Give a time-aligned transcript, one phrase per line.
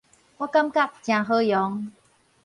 [0.37, 1.91] 我感覺誠好用